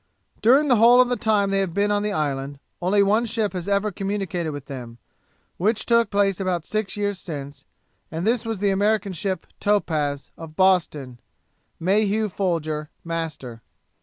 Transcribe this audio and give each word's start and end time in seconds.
'During 0.41 0.67
the 0.67 0.77
whole 0.77 0.99
of 0.99 1.09
the 1.09 1.15
time 1.15 1.51
they 1.51 1.59
have 1.59 1.75
been 1.75 1.91
on 1.91 2.01
the 2.01 2.11
island, 2.11 2.57
only 2.81 3.03
one 3.03 3.23
ship 3.23 3.53
has 3.53 3.67
ever 3.67 3.91
communicated 3.91 4.49
with 4.49 4.65
them, 4.65 4.97
which 5.57 5.85
took 5.85 6.09
place 6.09 6.39
about 6.39 6.65
six 6.65 6.97
years 6.97 7.19
since, 7.19 7.65
and 8.09 8.25
this 8.25 8.43
was 8.43 8.57
the 8.57 8.71
American 8.71 9.13
ship 9.13 9.45
Topaz, 9.59 10.31
of 10.39 10.55
Boston, 10.55 11.19
Mayhew 11.79 12.29
Folger, 12.29 12.89
master. 13.03 13.61